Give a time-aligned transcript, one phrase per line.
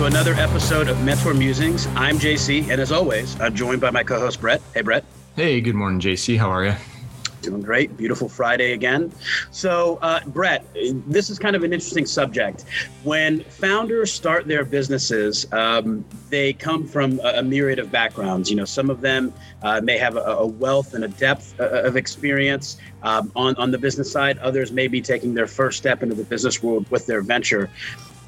[0.00, 1.86] to another episode of Mentor Musings.
[1.88, 4.62] I'm JC, and as always, I'm joined by my co host, Brett.
[4.72, 5.04] Hey, Brett.
[5.36, 6.38] Hey, good morning, JC.
[6.38, 6.74] How are you?
[7.42, 7.94] Doing great.
[7.98, 9.12] Beautiful Friday again.
[9.50, 10.64] So, uh, Brett,
[11.06, 12.64] this is kind of an interesting subject.
[13.02, 18.48] When founders start their businesses, um, they come from a, a, myriad of backgrounds.
[18.48, 21.82] You know, some of them uh, may have a, a, wealth and a depth uh,
[21.82, 24.38] of experience um, on, on the business side.
[24.38, 27.68] Others may be taking their first step into the business world with their venture.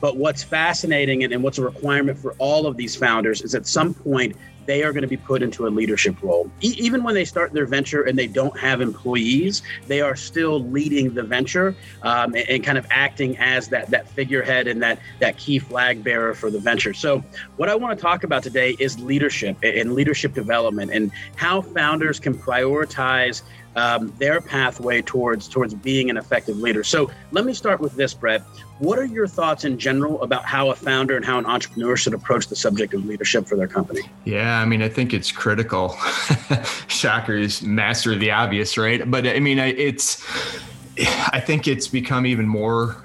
[0.02, 3.68] But what's fascinating and, and what's a requirement for all of these founders is at
[3.68, 6.50] some point they are going to be put into a leadership role.
[6.60, 10.60] E- even when they start their venture and they don't have employees, they are still
[10.60, 14.98] leading the venture um, and, and, kind of acting as that that figurehead and that
[15.20, 16.94] that key flag bearer for the venture.
[16.94, 17.22] So,
[17.56, 22.20] what I want to talk about today is leadership and leadership development and how founders
[22.20, 23.42] can prioritize
[23.76, 26.84] um, their pathway towards towards being an effective leader.
[26.84, 28.42] So let me start with this, Brett.
[28.78, 32.14] What are your thoughts in general about how a founder and how an entrepreneur should
[32.14, 34.02] approach the subject of leadership for their company?
[34.24, 35.96] Yeah, I mean, I think it's critical.
[36.88, 39.08] Shocker is master of the obvious, right?
[39.10, 40.26] But I mean, it's.
[41.32, 42.96] I think it's become even more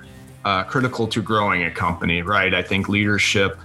[0.44, 2.54] uh, critical to growing a company, right?
[2.54, 3.58] I think leadership.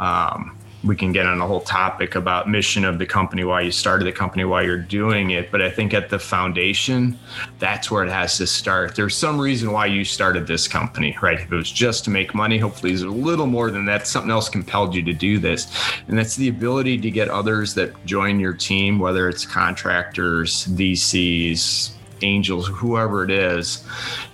[0.00, 3.70] Um, we can get on a whole topic about mission of the company, why you
[3.70, 5.50] started the company, why you're doing it.
[5.50, 7.18] But I think at the foundation,
[7.58, 8.94] that's where it has to start.
[8.94, 11.38] There's some reason why you started this company, right?
[11.38, 14.06] If it was just to make money, hopefully there's a little more than that.
[14.06, 15.70] Something else compelled you to do this.
[16.08, 21.90] And that's the ability to get others that join your team, whether it's contractors, VCs,
[22.22, 23.84] angels, whoever it is,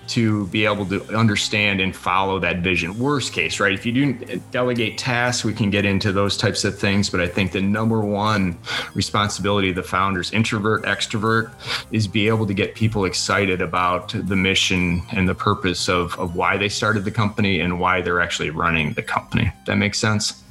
[0.09, 2.99] to be able to understand and follow that vision.
[2.99, 3.73] Worst case, right?
[3.73, 7.11] If you do delegate tasks, we can get into those types of things.
[7.11, 8.59] But I think the number one
[8.95, 11.51] responsibility of the founders, introvert, extrovert,
[11.91, 16.37] is be able to get people excited about the mission and the purpose of, of
[16.37, 19.53] why they started the company and why they're actually running the company.
[19.67, 20.43] That makes sense?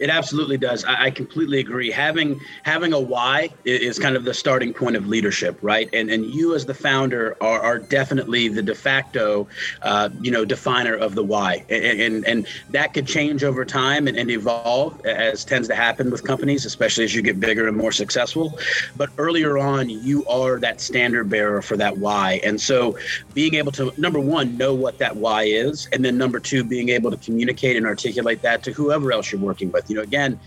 [0.00, 0.82] It absolutely does.
[0.86, 1.90] I, I, completely agree.
[1.90, 5.90] Having having a why is kind of the starting point of leadership, right?
[5.92, 9.46] And and you as the founder are, are definitely the de facto,
[9.82, 14.08] uh, you know, definer of the why, and and, and that could change over time
[14.08, 17.76] and, and evolve as tends to happen with companies, especially as you get bigger and
[17.76, 18.58] more successful.
[18.96, 22.96] But earlier on, you are that standard bearer for that why, and so
[23.34, 26.88] being able to number one know what that why is, and then number two being
[26.88, 30.40] able to communicate and articulate that to whoever else you're working with you know, again,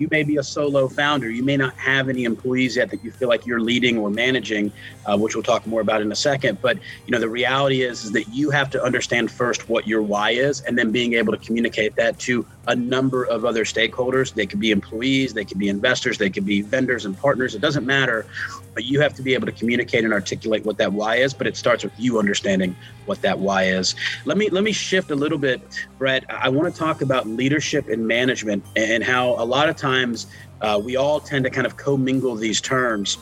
[0.00, 1.30] you may be a solo founder.
[1.30, 4.72] You may not have any employees yet that you feel like you're leading or managing,
[5.04, 6.58] uh, which we'll talk more about in a second.
[6.62, 10.02] But you know, the reality is, is that you have to understand first what your
[10.02, 14.32] why is, and then being able to communicate that to a number of other stakeholders.
[14.32, 17.54] They could be employees, they could be investors, they could be vendors and partners.
[17.54, 18.26] It doesn't matter,
[18.74, 21.34] but you have to be able to communicate and articulate what that why is.
[21.34, 22.76] But it starts with you understanding
[23.06, 23.94] what that why is.
[24.24, 25.60] Let me let me shift a little bit,
[25.98, 26.24] Brett.
[26.28, 30.26] I want to talk about leadership and management and how a lot of times
[30.60, 33.18] uh, we all tend to kind of commingle these terms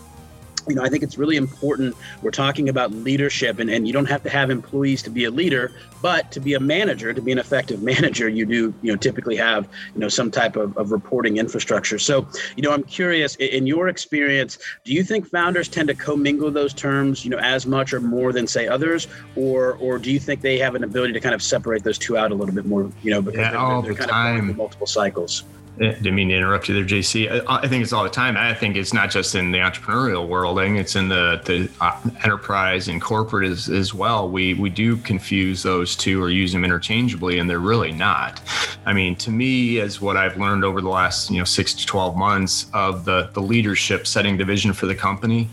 [0.69, 1.97] you know, I think it's really important.
[2.23, 5.31] We're talking about leadership, and, and you don't have to have employees to be a
[5.31, 8.97] leader, but to be a manager, to be an effective manager, you do, you know,
[8.97, 11.99] typically have, you know, some type of, of reporting infrastructure.
[11.99, 12.27] So,
[12.57, 16.75] you know, I'm curious, in your experience, do you think founders tend to commingle those
[16.75, 20.41] terms, you know, as much or more than say others, or or do you think
[20.41, 22.91] they have an ability to kind of separate those two out a little bit more,
[23.03, 24.51] you know, because yeah, they're, all they're the kind time.
[24.51, 25.45] of multiple cycles?
[25.79, 27.31] Didn't mean to interrupt you there, JC.
[27.49, 28.37] I, I think it's all the time.
[28.37, 30.59] I think it's not just in the entrepreneurial world.
[30.59, 34.29] I think it's in the the uh, enterprise and corporate as, as well.
[34.29, 38.41] We we do confuse those two or use them interchangeably, and they're really not.
[38.87, 41.87] I mean, to me, as what I've learned over the last you know six to
[41.87, 45.49] twelve months of the the leadership setting the vision for the company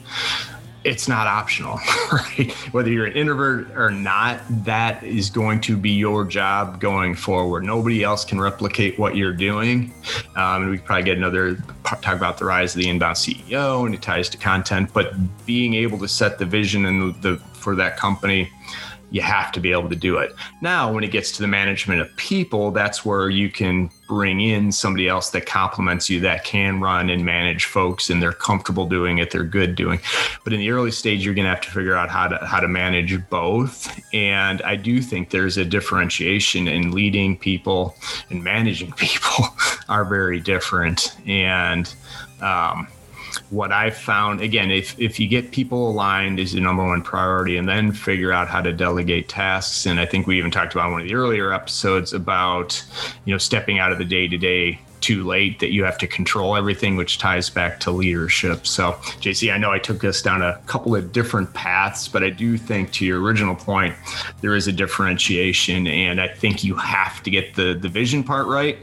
[0.85, 1.79] it's not optional,
[2.11, 2.51] right?
[2.71, 7.63] Whether you're an introvert or not, that is going to be your job going forward.
[7.63, 9.91] Nobody else can replicate what you're doing.
[10.35, 13.95] Um, and we probably get another talk about the rise of the inbound CEO and
[13.95, 15.13] it ties to content, but
[15.45, 18.47] being able to set the vision and the, the for that company
[19.15, 20.35] you have to be able to do it.
[20.59, 24.73] Now, when it gets to the management of people, that's where you can bring in
[24.73, 29.19] somebody else that complements you that can run and manage folks and they're comfortable doing
[29.19, 30.01] it, they're good doing.
[30.43, 32.59] But in the early stage, you're going to have to figure out how to how
[32.59, 33.97] to manage both.
[34.13, 37.95] And I do think there's a differentiation in leading people
[38.29, 39.45] and managing people
[39.87, 41.15] are very different.
[41.25, 41.87] And
[42.41, 42.89] um,
[43.49, 47.57] what I found again, if if you get people aligned is the number one priority,
[47.57, 49.85] and then figure out how to delegate tasks.
[49.85, 52.83] And I think we even talked about one of the earlier episodes about
[53.25, 56.07] you know stepping out of the day to day too late that you have to
[56.07, 58.65] control everything, which ties back to leadership.
[58.65, 62.31] So, JC, I know I took us down a couple of different paths, but I
[62.31, 63.93] do think to your original point,
[64.41, 65.85] there is a differentiation.
[65.85, 68.79] And I think you have to get the, the vision part right,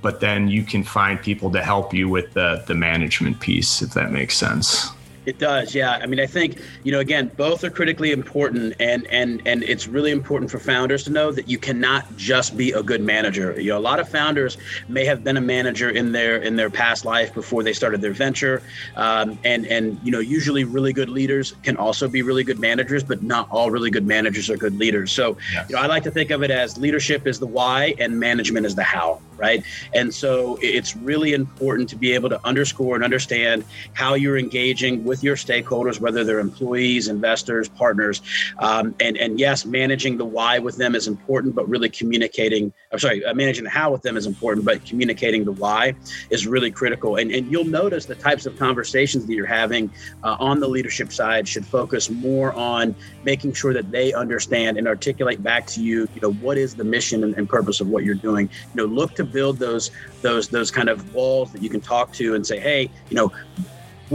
[0.00, 3.94] but then you can find people to help you with the, the management piece, if
[3.94, 4.93] that makes sense.
[5.26, 5.92] It does, yeah.
[6.02, 9.88] I mean, I think you know, again, both are critically important, and and and it's
[9.88, 13.58] really important for founders to know that you cannot just be a good manager.
[13.60, 16.70] You know, a lot of founders may have been a manager in their in their
[16.70, 18.62] past life before they started their venture,
[18.96, 23.02] um, and and you know, usually really good leaders can also be really good managers,
[23.02, 25.10] but not all really good managers are good leaders.
[25.12, 25.68] So, yes.
[25.68, 28.66] you know, I like to think of it as leadership is the why and management
[28.66, 29.64] is the how, right?
[29.94, 35.04] And so it's really important to be able to underscore and understand how you're engaging
[35.04, 38.20] with with your stakeholders, whether they're employees, investors, partners.
[38.58, 42.98] Um, and, and yes, managing the why with them is important, but really communicating, I'm
[42.98, 45.94] sorry, uh, managing the how with them is important, but communicating the why
[46.30, 47.14] is really critical.
[47.14, 49.88] And, and you'll notice the types of conversations that you're having
[50.24, 54.88] uh, on the leadership side should focus more on making sure that they understand and
[54.88, 58.02] articulate back to you, you know, what is the mission and, and purpose of what
[58.02, 58.50] you're doing.
[58.74, 62.12] You know, look to build those those those kind of walls that you can talk
[62.14, 63.30] to and say, hey, you know,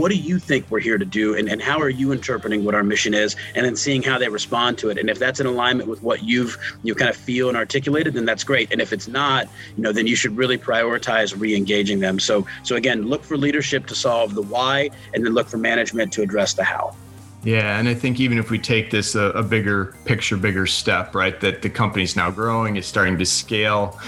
[0.00, 2.74] what do you think we're here to do and, and how are you interpreting what
[2.74, 4.96] our mission is and then seeing how they respond to it?
[4.96, 8.24] And if that's in alignment with what you've you kind of feel and articulated then
[8.24, 8.72] that's great.
[8.72, 12.18] And if it's not you know then you should really prioritize re-engaging them.
[12.18, 16.12] So so again look for leadership to solve the why and then look for management
[16.14, 16.96] to address the how
[17.42, 21.14] yeah, and I think even if we take this a, a, bigger picture, bigger step,
[21.14, 23.98] right, that the company's now growing, it's starting to scale.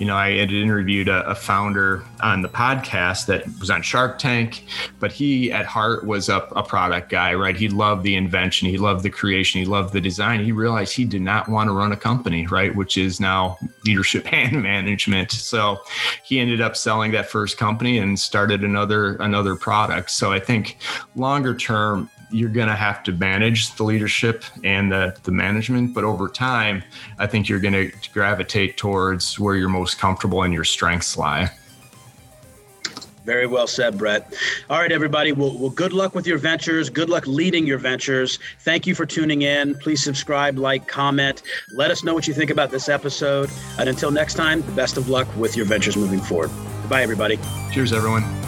[0.00, 4.18] You know, I had interviewed a, a, founder on the podcast that was on Shark
[4.18, 4.64] Tank,
[4.98, 7.56] but he at heart was a, a product guy, right?
[7.56, 10.44] He loved the invention, he loved the creation, he loved the design.
[10.44, 14.26] He realized he did not want to run a company, right, which is now leadership
[14.32, 15.30] and management.
[15.30, 15.78] So
[16.24, 20.10] he ended up selling that first company and started another another product.
[20.10, 20.78] So I think
[21.14, 25.94] longer term, you're going to have to manage the leadership and the, the management.
[25.94, 26.82] But over time,
[27.18, 31.50] I think you're going to gravitate towards where you're most comfortable and your strengths lie.
[33.24, 34.34] Very well said, Brett.
[34.70, 35.32] All right, everybody.
[35.32, 36.88] Well, well, good luck with your ventures.
[36.88, 38.38] Good luck leading your ventures.
[38.60, 39.74] Thank you for tuning in.
[39.76, 41.42] Please subscribe, like, comment.
[41.72, 43.50] Let us know what you think about this episode.
[43.78, 46.50] And until next time, best of luck with your ventures moving forward.
[46.88, 47.38] Bye, everybody.
[47.72, 48.39] Cheers, everyone.